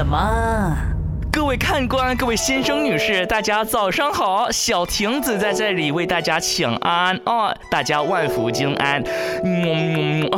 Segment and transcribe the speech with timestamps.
[0.00, 0.78] 了吗？
[1.30, 9.02] 各位看官，各位先生女士，大家早上好，小亭子在这里为大家请安哦，大家万福金安。
[9.44, 10.28] 嗯，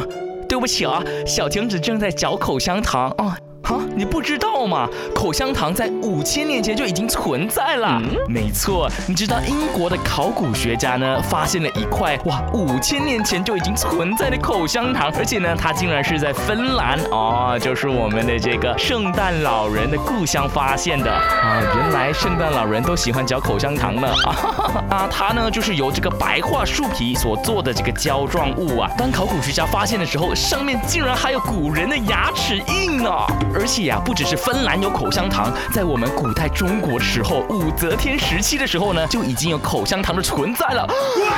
[0.48, 3.32] 对不起啊，小亭子正在嚼口香糖哦。
[3.62, 4.88] 啊，你不知道吗？
[5.14, 8.00] 口香糖在五千年前就已经存在了。
[8.28, 21.62] 没错，你知道英国的考古学家呢发现了一块哇，五千年前就已经存在的口香糖，而且呢，它竟然是在芬兰哦，就是我们的这个圣诞老人的故乡发现的啊。
[21.76, 25.08] 原来圣诞老人都喜欢嚼口香糖呢啊 啊！
[25.10, 28.90] 它呢就是由这个白桦树皮所做的这个胶状物啊。
[28.98, 33.10] 当考古学家发现的时候，上面竟然还有古人的牙齿印呢。
[33.54, 40.88] 而且呀，不只是芬兰有口香糖，在我们古代中国的时候，武则天时期的时候呢，就已经有口香糖的存在了。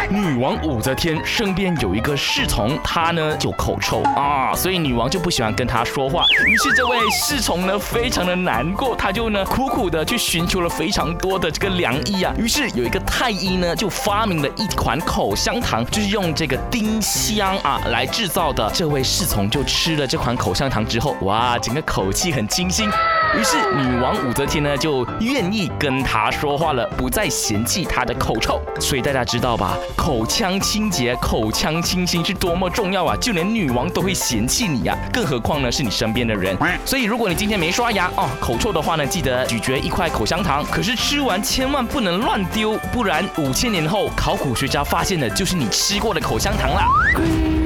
[0.09, 6.24] 女王武则天身边有一个侍从，他呢就口臭啊，所以女王就不喜欢跟他说话。
[6.46, 12.32] 于是这位侍从呢，非常的难过，他就呢苦苦的去寻求了非常多的这个良医啊。
[12.38, 18.70] 于是有一个太医呢，就发明了一款口香糖，就是用这个丁香啊来制造的。
[18.73, 22.15] 这位侍从就吃了这款口香糖之后，哇，整个口。
[22.15, 28.63] 气很清新，于是女王武则天呢就愿意跟他说话了，不再嫌弃他的口臭。
[28.80, 33.16] 所以大家知道吧，口腔清洁、口腔清新是多么重要啊！
[33.21, 36.57] 就连女王都会嫌弃你呀，更何况呢是你身边的人。
[36.85, 47.63] 所以如果你今天没刷牙哦，口臭的话呢，记得咀嚼一块口香糖，可是吃完千万不能乱丢，不然五千年后考古学家发现的就是你吃过的口香糖了。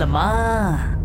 [0.00, 0.99] 了吗？